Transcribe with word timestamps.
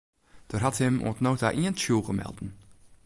Der 0.51 0.61
hat 0.63 0.77
him 0.83 0.95
oant 1.05 1.21
no 1.23 1.31
ta 1.41 1.49
ien 1.61 1.75
tsjûge 1.77 2.13
melden. 2.21 2.49